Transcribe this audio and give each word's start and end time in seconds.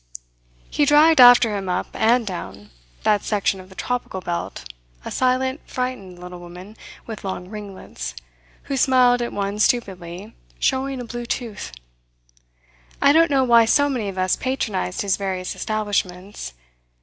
He 0.71 0.83
dragged 0.83 1.21
after 1.21 1.55
him 1.55 1.69
up 1.69 1.85
and 1.93 2.25
down 2.25 2.71
that 3.03 3.21
section 3.21 3.59
of 3.59 3.69
the 3.69 3.75
tropical 3.75 4.19
belt 4.19 4.65
a 5.05 5.11
silent, 5.11 5.61
frightened, 5.69 6.17
little 6.17 6.39
woman 6.39 6.75
with 7.05 7.23
long 7.23 7.49
ringlets, 7.49 8.15
who 8.63 8.77
smiled 8.77 9.21
at 9.21 9.31
one 9.31 9.59
stupidly, 9.59 10.33
showing 10.57 10.99
a 10.99 11.05
blue 11.05 11.27
tooth. 11.27 11.71
I 12.99 13.13
don't 13.13 13.29
know 13.29 13.43
why 13.43 13.65
so 13.65 13.89
many 13.89 14.09
of 14.09 14.17
us 14.17 14.35
patronized 14.35 15.03
his 15.03 15.17
various 15.17 15.53
establishments. 15.55 16.55